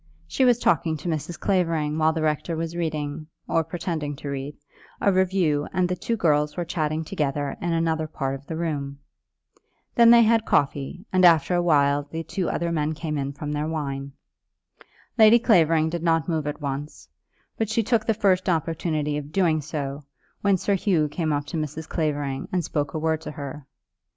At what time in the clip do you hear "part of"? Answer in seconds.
8.07-8.47